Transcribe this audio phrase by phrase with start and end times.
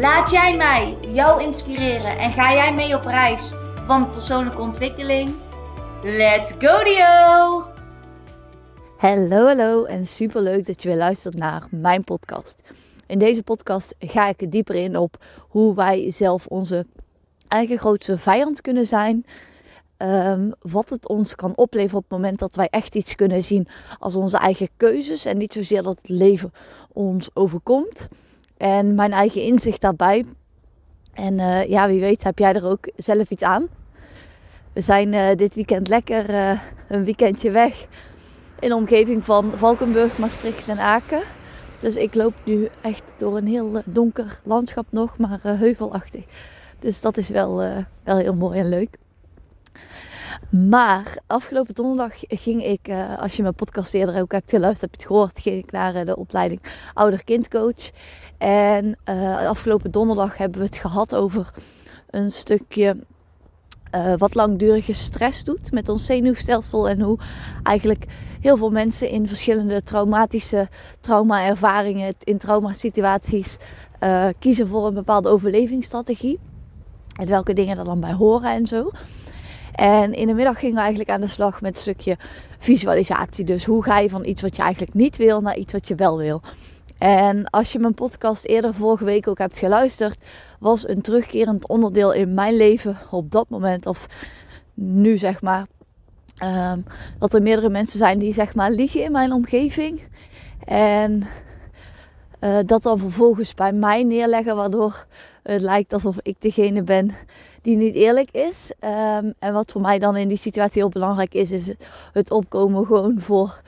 [0.00, 3.54] Laat jij mij jou inspireren en ga jij mee op reis
[3.86, 5.34] van persoonlijke ontwikkeling?
[6.02, 7.64] Let's go Dio!
[8.96, 12.60] Hallo, hallo en super leuk dat je weer luistert naar mijn podcast.
[13.06, 16.86] In deze podcast ga ik dieper in op hoe wij zelf onze
[17.48, 19.26] eigen grootste vijand kunnen zijn.
[19.96, 23.68] Ehm, wat het ons kan opleveren op het moment dat wij echt iets kunnen zien
[23.98, 26.52] als onze eigen keuzes en niet zozeer dat het leven
[26.92, 28.08] ons overkomt.
[28.56, 30.24] En mijn eigen inzicht daarbij.
[31.12, 33.66] En uh, ja, wie weet heb jij er ook zelf iets aan.
[34.72, 37.86] We zijn uh, dit weekend lekker uh, een weekendje weg
[38.58, 41.22] in de omgeving van Valkenburg, Maastricht en Aken.
[41.78, 46.24] Dus ik loop nu echt door een heel donker landschap nog, maar heuvelachtig.
[46.78, 47.56] Dus dat is wel,
[48.02, 48.96] wel heel mooi en leuk.
[50.50, 55.00] Maar afgelopen donderdag ging ik, uh, als je mijn podcast eerder ook hebt geluisterd, heb
[55.00, 56.60] je het gehoord, ging ik naar uh, de opleiding
[56.94, 57.90] ouder-kindcoach.
[58.38, 61.50] En uh, afgelopen donderdag hebben we het gehad over
[62.10, 62.96] een stukje
[64.18, 66.88] wat langdurige stress doet met ons zenuwstelsel.
[66.88, 67.18] En hoe
[67.62, 68.04] eigenlijk
[68.40, 70.68] heel veel mensen in verschillende traumatische
[71.00, 73.56] trauma-ervaringen, in traumasituaties,
[74.38, 76.38] kiezen voor een bepaalde overlevingsstrategie.
[77.20, 78.90] En welke dingen er dan bij horen en zo.
[79.76, 82.16] En in de middag gingen we eigenlijk aan de slag met een stukje
[82.58, 83.44] visualisatie.
[83.44, 85.94] Dus hoe ga je van iets wat je eigenlijk niet wil naar iets wat je
[85.94, 86.42] wel wil.
[86.98, 90.18] En als je mijn podcast eerder vorige week ook hebt geluisterd,
[90.58, 94.06] was een terugkerend onderdeel in mijn leven op dat moment, of
[94.74, 95.66] nu zeg maar,
[96.44, 96.84] um,
[97.18, 100.00] dat er meerdere mensen zijn die zeg maar liegen in mijn omgeving.
[100.64, 101.26] En
[102.40, 105.06] uh, dat dan vervolgens bij mij neerleggen, waardoor
[105.42, 107.14] het lijkt alsof ik degene ben
[107.66, 108.70] die niet eerlijk is.
[108.80, 112.30] Um, en wat voor mij dan in die situatie heel belangrijk is, is het, het
[112.30, 113.60] opkomen gewoon voor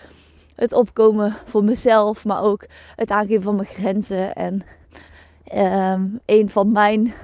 [0.54, 2.66] het opkomen voor mezelf, maar ook
[2.96, 4.34] het aangeven van mijn grenzen.
[4.34, 4.62] En
[5.54, 7.14] um, een van mijn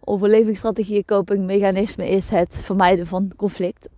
[0.00, 3.88] overlevingsstrategieën, copingmechanismen is het vermijden van conflict.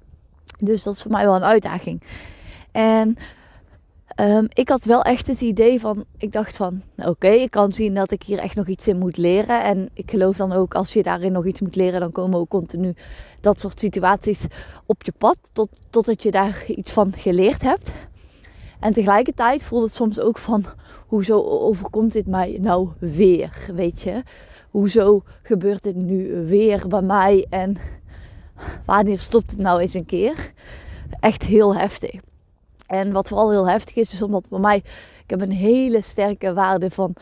[0.59, 2.03] Dus dat is voor mij wel een uitdaging.
[2.73, 3.17] En
[4.21, 7.73] Um, ik had wel echt het idee van, ik dacht van, oké, okay, ik kan
[7.73, 9.65] zien dat ik hier echt nog iets in moet leren.
[9.65, 12.49] En ik geloof dan ook, als je daarin nog iets moet leren, dan komen ook
[12.49, 12.95] continu
[13.41, 14.47] dat soort situaties
[14.87, 17.93] op je pad, tot, totdat je daar iets van geleerd hebt.
[18.81, 20.65] En tegelijkertijd voelde het soms ook van,
[21.07, 24.23] hoezo overkomt dit mij nou weer, weet je?
[24.71, 27.77] Hoezo gebeurt dit nu weer bij mij en
[28.87, 30.53] wanneer stopt het nou eens een keer?
[31.21, 32.21] Echt heel heftig.
[32.87, 34.77] En wat vooral heel heftig is, is omdat bij mij,
[35.23, 37.17] ik heb een hele sterke waarde van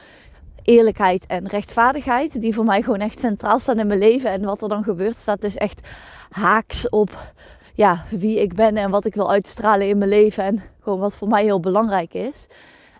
[0.63, 2.41] eerlijkheid en rechtvaardigheid.
[2.41, 4.31] Die voor mij gewoon echt centraal staan in mijn leven.
[4.31, 5.89] En wat er dan gebeurt, staat dus echt
[6.31, 7.33] haaks op
[7.75, 10.45] ja, wie ik ben en wat ik wil uitstralen in mijn leven.
[10.45, 12.47] En gewoon wat voor mij heel belangrijk is.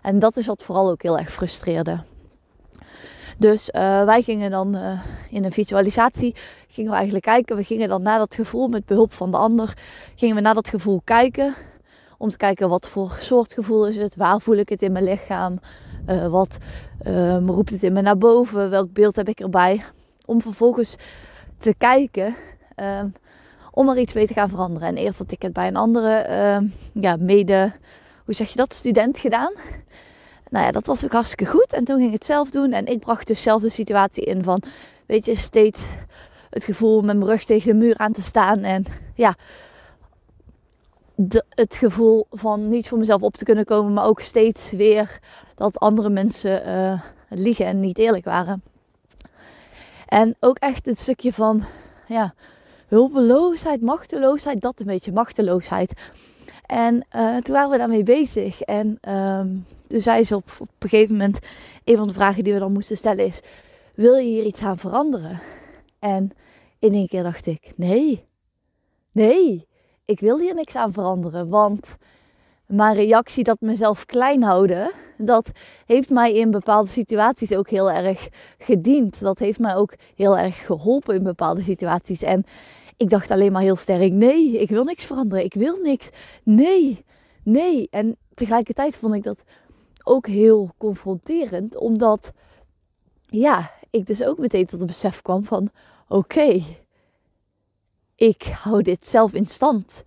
[0.01, 2.03] En dat is wat vooral ook heel erg frustreerde.
[3.37, 4.99] Dus uh, wij gingen dan uh,
[5.29, 6.35] in een visualisatie,
[6.67, 7.55] gingen we eigenlijk kijken.
[7.55, 9.73] We gingen dan naar dat gevoel met behulp van de ander,
[10.15, 11.55] gingen we naar dat gevoel kijken.
[12.23, 15.03] Om te kijken wat voor soort gevoel is het, waar voel ik het in mijn
[15.03, 15.59] lichaam,
[16.07, 16.57] uh, wat
[17.07, 19.83] um, roept het in me naar boven, welk beeld heb ik erbij.
[20.25, 20.95] Om vervolgens
[21.57, 22.35] te kijken
[22.75, 23.13] um,
[23.71, 24.87] om er iets mee te gaan veranderen.
[24.87, 27.71] En eerst had ik het bij een andere um, ja, mede,
[28.25, 29.53] hoe zeg je dat, student gedaan.
[30.49, 31.73] Nou ja, dat was ook hartstikke goed.
[31.73, 32.71] En toen ging ik het zelf doen.
[32.71, 34.63] En ik bracht dus zelf de situatie in van,
[35.05, 35.81] weet je, steeds
[36.49, 38.59] het gevoel met mijn rug tegen de muur aan te staan.
[38.59, 38.85] En
[39.15, 39.35] ja,
[41.49, 45.19] het gevoel van niet voor mezelf op te kunnen komen, maar ook steeds weer
[45.55, 48.63] dat andere mensen uh, liegen en niet eerlijk waren.
[50.07, 51.63] En ook echt het stukje van
[52.07, 52.33] ja,
[52.87, 55.93] hulpeloosheid, machteloosheid, dat een beetje machteloosheid.
[56.65, 58.61] En uh, toen waren we daarmee bezig.
[58.61, 61.39] En um, toen zei ze op, op een gegeven moment,
[61.83, 63.41] een van de vragen die we dan moesten stellen is,
[63.95, 65.41] wil je hier iets aan veranderen?
[65.99, 66.31] En
[66.79, 68.25] in één keer dacht ik, nee,
[69.11, 69.67] nee,
[70.05, 71.49] ik wil hier niks aan veranderen.
[71.49, 71.95] Want
[72.65, 75.51] mijn reactie dat mezelf klein houden, dat
[75.85, 79.19] heeft mij in bepaalde situaties ook heel erg gediend.
[79.19, 82.21] Dat heeft mij ook heel erg geholpen in bepaalde situaties.
[82.21, 82.43] En
[82.97, 85.43] ik dacht alleen maar heel sterk: nee, ik wil niks veranderen.
[85.43, 86.09] Ik wil niks.
[86.43, 87.05] Nee,
[87.43, 87.87] nee.
[87.89, 89.43] En tegelijkertijd vond ik dat
[90.03, 92.31] ook heel confronterend, omdat
[93.25, 95.69] ja, ik dus ook meteen tot het besef kwam van
[96.07, 96.61] oké,
[98.15, 100.03] ik hou dit zelf in stand.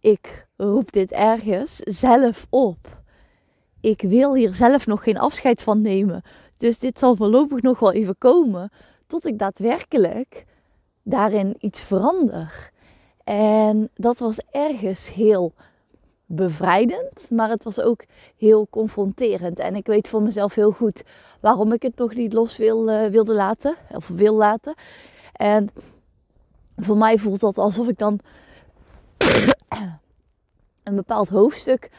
[0.00, 3.02] Ik roep dit ergens zelf op.
[3.80, 6.22] Ik wil hier zelf nog geen afscheid van nemen.
[6.56, 8.70] Dus dit zal voorlopig nog wel even komen
[9.06, 10.44] tot ik daadwerkelijk
[11.02, 12.70] daarin iets verander.
[13.24, 15.52] En dat was ergens heel
[16.26, 18.04] bevrijdend, maar het was ook
[18.36, 19.58] heel confronterend.
[19.58, 21.02] En ik weet voor mezelf heel goed
[21.40, 24.74] waarom ik het nog niet los wil, uh, wilde laten, of wil laten.
[25.32, 25.68] En
[26.78, 28.20] voor mij voelt dat alsof ik dan
[30.82, 31.90] een bepaald hoofdstuk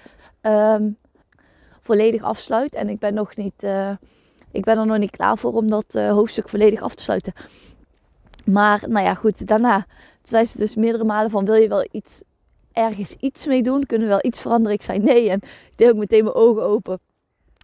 [0.42, 0.98] um,
[1.82, 2.74] volledig afsluit.
[2.76, 3.92] En ik ben nog niet, uh,
[4.52, 7.34] ik ben er nog niet klaar voor om dat uh, hoofdstuk volledig af te sluiten.
[8.46, 9.86] Maar nou ja, goed, daarna
[10.24, 12.22] zei ze dus meerdere malen van wil je wel iets
[12.72, 13.86] ergens iets mee doen?
[13.86, 14.78] Kunnen we wel iets veranderen?
[14.78, 15.30] Ik zei nee.
[15.30, 17.00] En ik deed ook meteen mijn ogen open.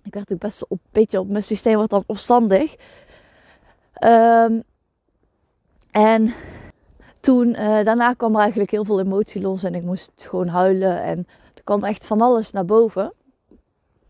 [0.04, 2.76] Ik werd ook best een beetje op mijn systeem wat dan opstandig.
[4.04, 4.64] Um,
[5.92, 6.34] en
[7.26, 9.64] toen, uh, daarna kwam er eigenlijk heel veel emotie los.
[9.64, 11.04] En ik moest gewoon huilen.
[11.04, 13.14] En er kwam echt van alles naar boven.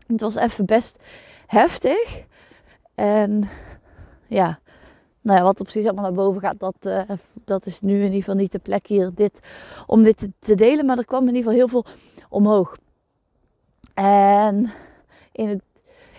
[0.06, 0.98] Het was even best
[1.46, 2.24] heftig.
[2.94, 3.48] En
[4.26, 4.58] ja,
[5.20, 7.00] nou ja, wat er precies allemaal naar boven gaat, dat, uh,
[7.44, 9.40] dat is nu in ieder geval niet de plek hier dit,
[9.86, 10.86] om dit te, te, delen.
[10.86, 11.84] Maar er kwam in ieder geval heel veel
[12.28, 12.76] omhoog.
[13.94, 14.72] En
[15.32, 15.62] in het,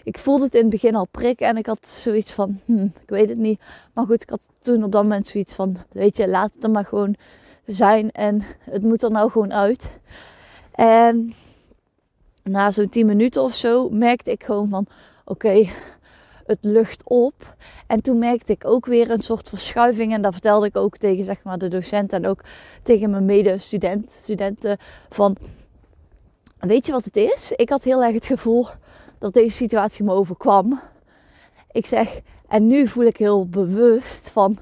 [0.07, 3.09] ik voelde het in het begin al prikken en ik had zoiets van, hm, ik
[3.09, 3.61] weet het niet.
[3.93, 6.69] Maar goed, ik had toen op dat moment zoiets van, weet je, laat het er
[6.69, 7.15] maar gewoon
[7.65, 8.11] zijn.
[8.11, 9.89] En het moet er nou gewoon uit.
[10.71, 11.33] En
[12.43, 14.85] na zo'n 10 minuten of zo merkte ik gewoon van,
[15.25, 15.67] oké,
[16.45, 17.55] het lucht op.
[17.87, 20.13] En toen merkte ik ook weer een soort verschuiving.
[20.13, 22.41] En dat vertelde ik ook tegen zeg maar, de docent en ook
[22.83, 24.77] tegen mijn medestudent, studenten
[25.09, 25.37] van...
[26.57, 27.51] Weet je wat het is?
[27.51, 28.67] Ik had heel erg het gevoel
[29.19, 30.79] dat deze situatie me overkwam.
[31.71, 34.57] Ik zeg, en nu voel ik heel bewust van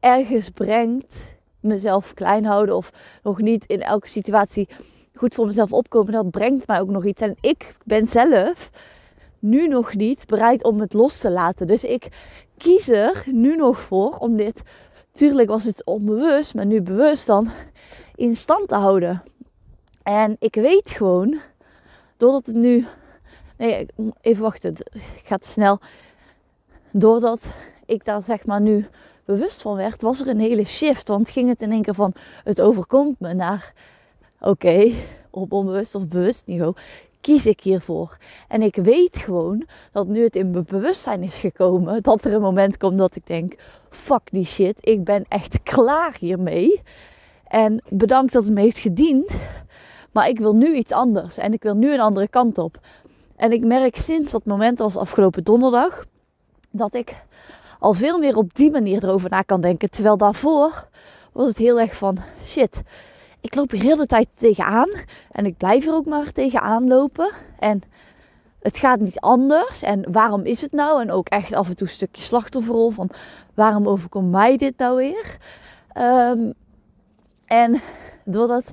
[0.00, 1.14] ergens brengt
[1.60, 2.92] mezelf klein houden of
[3.22, 4.68] nog niet in elke situatie
[5.14, 6.12] goed voor mezelf opkomen.
[6.12, 7.20] Dat brengt mij ook nog iets.
[7.20, 8.70] En ik ben zelf
[9.38, 11.66] nu nog niet bereid om het los te laten.
[11.66, 12.08] Dus ik
[12.56, 14.62] kies er nu nog voor om dit,
[15.12, 17.50] tuurlijk was het onbewust, maar nu bewust dan
[18.14, 19.22] in stand te houden.
[20.02, 21.40] En ik weet gewoon,
[22.16, 22.86] doordat het nu.
[23.56, 23.86] Nee,
[24.20, 25.78] even wachten, ik ga te snel.
[26.90, 27.46] Doordat
[27.86, 28.86] ik daar zeg maar nu
[29.24, 31.08] bewust van werd, was er een hele shift.
[31.08, 32.12] Want ging het in één keer van
[32.44, 33.72] het overkomt me naar
[34.40, 34.92] oké,
[35.30, 36.74] op onbewust of bewust niveau
[37.26, 38.16] kies ik hiervoor?
[38.48, 42.40] En ik weet gewoon dat nu het in mijn bewustzijn is gekomen, dat er een
[42.40, 43.54] moment komt dat ik denk:
[43.90, 46.82] fuck die shit, ik ben echt klaar hiermee.
[47.48, 49.30] En bedankt dat het me heeft gediend,
[50.12, 52.78] maar ik wil nu iets anders en ik wil nu een andere kant op.
[53.36, 56.04] En ik merk sinds dat moment als afgelopen donderdag
[56.70, 57.14] dat ik
[57.78, 59.90] al veel meer op die manier erover na kan denken.
[59.90, 60.88] Terwijl daarvoor
[61.32, 62.82] was het heel erg van shit
[63.46, 64.88] ik loop hier heel de tijd tegenaan.
[65.30, 67.30] En ik blijf er ook maar tegenaan lopen.
[67.58, 67.82] En
[68.60, 69.82] het gaat niet anders.
[69.82, 71.00] En waarom is het nou?
[71.00, 73.10] En ook echt af en toe een stukje slachtofferrol van
[73.54, 75.36] waarom overkomt mij dit nou weer?
[75.98, 76.54] Um,
[77.44, 77.80] en
[78.24, 78.64] doordat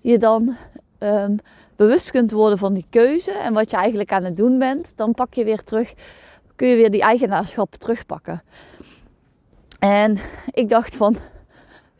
[0.00, 0.56] je dan
[0.98, 1.38] um,
[1.76, 5.14] bewust kunt worden van die keuze en wat je eigenlijk aan het doen bent, dan
[5.14, 5.94] pak je weer terug,
[6.56, 8.42] kun je weer die eigenaarschap terugpakken.
[9.78, 10.18] En
[10.50, 11.16] ik dacht van,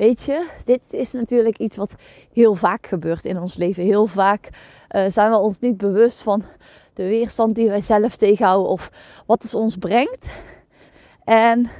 [0.02, 1.94] Weet je, dit is natuurlijk iets wat
[2.32, 3.82] heel vaak gebeurt in ons leven.
[3.82, 4.48] Heel vaak
[4.90, 6.42] uh, zijn we ons niet bewust van
[6.94, 8.90] de weerstand die wij zelf tegenhouden of
[9.26, 10.26] wat het ons brengt.
[11.24, 11.70] En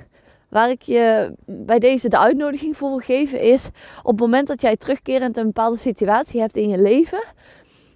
[0.49, 3.69] waar ik je bij deze de uitnodiging voor wil geven is
[4.03, 7.23] op het moment dat jij terugkerend een bepaalde situatie hebt in je leven,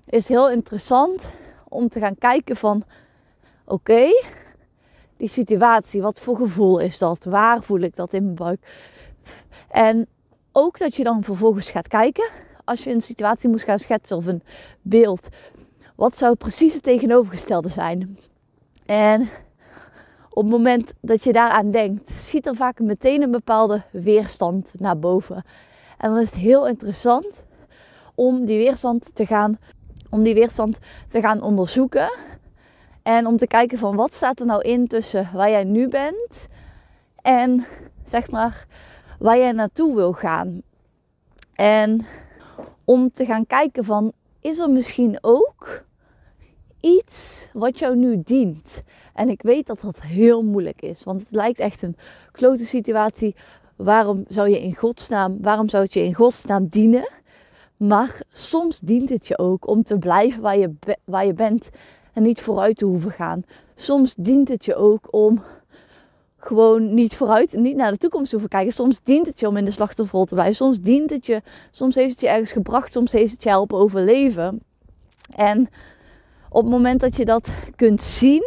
[0.07, 1.25] is heel interessant
[1.69, 2.85] om te gaan kijken van
[3.65, 4.09] oké,
[5.17, 7.25] die situatie, wat voor gevoel is dat?
[7.25, 8.91] Waar voel ik dat in mijn buik?
[9.69, 10.07] En
[10.53, 12.29] ook dat je dan vervolgens gaat kijken,
[12.65, 14.43] als je een situatie moest gaan schetsen of een
[14.83, 15.29] beeld,
[15.95, 18.19] wat zou precies het tegenovergestelde zijn?
[18.87, 19.29] En
[20.31, 24.99] op het moment dat je daaraan denkt, schiet er vaak meteen een bepaalde weerstand naar
[24.99, 25.45] boven.
[25.99, 27.45] En dan is het heel interessant
[28.15, 29.59] om die weerstand te gaan,
[30.11, 32.13] om die weerstand te gaan onderzoeken.
[33.03, 36.49] En om te kijken van wat staat er nou in tussen waar jij nu bent
[37.23, 37.67] en
[38.05, 38.67] zeg maar
[39.19, 40.63] waar jij naartoe wil gaan.
[41.55, 42.07] En
[42.85, 45.85] om te gaan kijken van, is er misschien ook
[46.81, 48.83] iets wat jou nu dient?
[49.15, 51.97] En ik weet dat dat heel moeilijk is, want het lijkt echt een
[52.33, 53.35] klote situatie.
[53.77, 57.09] Waarom zou je in godsnaam, waarom zou het je in godsnaam dienen?
[57.77, 61.69] Maar soms dient het je ook om te blijven waar je, waar je bent
[62.13, 63.43] en niet vooruit te hoeven gaan.
[63.75, 65.43] Soms dient het je ook om
[66.37, 68.73] gewoon niet vooruit, niet naar de toekomst hoeven kijken.
[68.73, 70.57] Soms dient het je om in de slachtofferrol te blijven.
[70.57, 73.79] Soms dient het je, soms heeft het je ergens gebracht, soms heeft het je helpen
[73.79, 74.63] overleven.
[75.37, 75.69] En
[76.49, 78.45] op het moment dat je dat kunt zien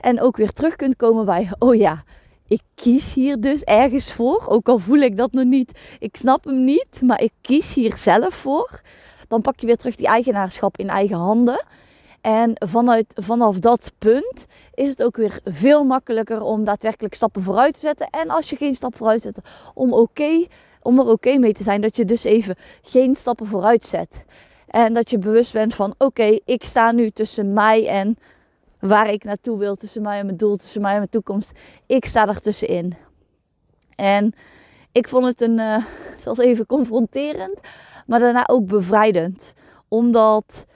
[0.00, 2.04] en ook weer terug kunt komen bij, oh ja,
[2.46, 4.44] ik kies hier dus ergens voor.
[4.48, 7.96] Ook al voel ik dat nog niet, ik snap hem niet, maar ik kies hier
[7.96, 8.80] zelf voor.
[9.28, 11.64] Dan pak je weer terug die eigenaarschap in eigen handen.
[12.20, 17.74] En vanuit, vanaf dat punt is het ook weer veel makkelijker om daadwerkelijk stappen vooruit
[17.74, 18.08] te zetten.
[18.10, 19.38] En als je geen stap vooruit zet,
[19.74, 20.46] om, oké,
[20.82, 24.24] om er oké mee te zijn dat je dus even geen stappen vooruit zet.
[24.66, 28.18] En dat je bewust bent van oké, ik sta nu tussen mij en
[28.88, 31.52] waar ik naartoe wil, tussen mij en mijn doel, tussen mij en mijn toekomst.
[31.86, 32.94] Ik sta er tussenin.
[33.94, 34.34] En
[34.92, 35.58] ik vond het een,
[36.28, 37.58] uh, even confronterend,
[38.06, 39.54] maar daarna ook bevrijdend.
[39.88, 40.66] Omdat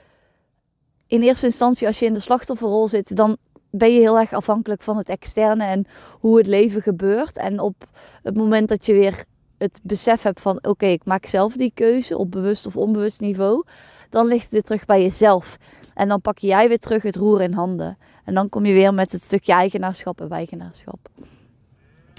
[1.07, 3.37] in eerste instantie als je in de slachtofferrol zit, dan
[3.71, 5.85] ben je heel erg afhankelijk van het externe en
[6.19, 7.37] hoe het leven gebeurt.
[7.37, 7.75] En op
[8.23, 9.23] het moment dat je weer
[9.57, 13.63] het besef hebt van oké, ik maak zelf die keuze op bewust of onbewust niveau,
[14.09, 15.57] dan ligt weer terug bij jezelf.
[15.97, 17.97] En dan pak jij weer terug het roer in handen.
[18.23, 20.99] En dan kom je weer met het stukje eigenaarschap en eigenaarschap.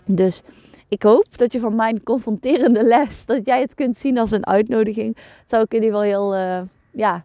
[0.04, 0.42] Dus
[0.88, 4.46] ik hoop dat je van mijn confronterende les, dat jij het kunt zien als een
[4.46, 5.16] uitnodiging.
[5.46, 7.24] Zou ik in ieder geval heel, uh, ja,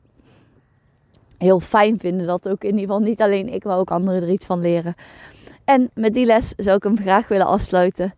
[1.38, 2.27] heel fijn vinden.
[2.27, 4.95] Dat ook in ieder geval niet alleen ik, maar ook anderen er iets van leren.
[5.63, 8.13] En met die les zou ik hem graag willen afsluiten.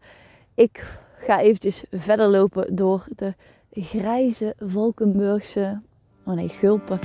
[0.55, 3.33] Ik ga eventjes verder lopen door de
[3.71, 5.81] grijze Valkenburgse,
[6.25, 6.99] oh nee, Gulpen,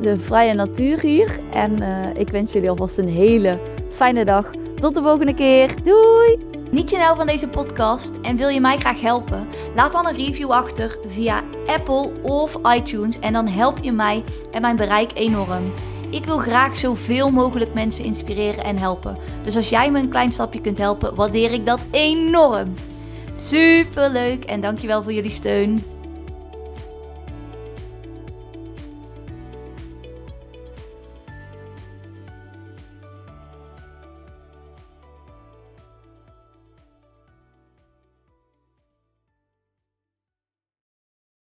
[0.00, 1.40] de vrije natuur hier.
[1.52, 3.58] En uh, ik wens jullie alvast een hele
[3.90, 4.50] fijne dag.
[4.74, 5.74] Tot de volgende keer.
[5.82, 6.38] Doei!
[6.70, 9.48] Niet je nou van deze podcast en wil je mij graag helpen?
[9.74, 14.60] Laat dan een review achter via Apple of iTunes en dan help je mij en
[14.60, 15.72] mijn bereik enorm.
[16.10, 19.16] Ik wil graag zoveel mogelijk mensen inspireren en helpen.
[19.42, 22.72] Dus als jij me een klein stapje kunt helpen, waardeer ik dat enorm.
[23.34, 25.82] Super leuk en dankjewel voor jullie steun.